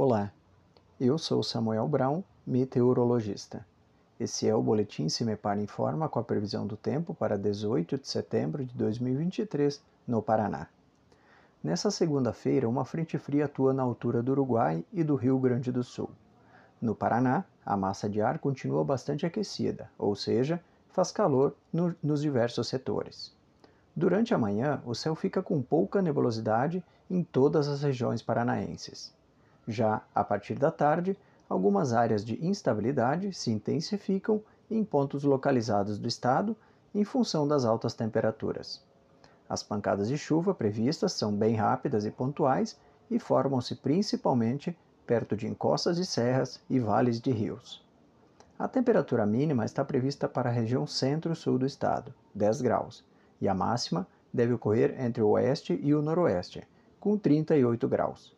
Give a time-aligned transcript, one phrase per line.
[0.00, 0.30] Olá,
[1.00, 3.66] eu sou Samuel Brown, meteorologista.
[4.20, 8.64] Esse é o Boletim Cimepar Informa com a previsão do tempo para 18 de setembro
[8.64, 10.68] de 2023, no Paraná.
[11.60, 15.82] Nessa segunda-feira, uma frente fria atua na altura do Uruguai e do Rio Grande do
[15.82, 16.08] Sul.
[16.80, 22.22] No Paraná, a massa de ar continua bastante aquecida, ou seja, faz calor no, nos
[22.22, 23.34] diversos setores.
[23.96, 29.17] Durante a manhã, o céu fica com pouca nebulosidade em todas as regiões paranaenses.
[29.68, 31.14] Já a partir da tarde,
[31.46, 36.56] algumas áreas de instabilidade se intensificam em pontos localizados do estado
[36.94, 38.82] em função das altas temperaturas.
[39.46, 42.78] As pancadas de chuva previstas são bem rápidas e pontuais
[43.10, 44.74] e formam-se principalmente
[45.06, 47.84] perto de encostas de serras e vales de rios.
[48.58, 53.04] A temperatura mínima está prevista para a região centro-sul do estado, 10 graus,
[53.38, 56.66] e a máxima deve ocorrer entre o oeste e o noroeste,
[56.98, 58.37] com 38 graus.